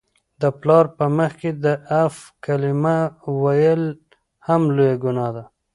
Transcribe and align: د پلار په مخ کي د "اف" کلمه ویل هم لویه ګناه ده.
د 0.41 0.43
پلار 0.59 0.85
په 0.97 1.05
مخ 1.17 1.31
کي 1.41 1.51
د 1.63 1.65
"اف" 2.03 2.15
کلمه 2.45 2.97
ویل 3.41 3.83
هم 4.47 4.61
لویه 4.75 4.95
ګناه 5.03 5.29
ده. 5.35 5.43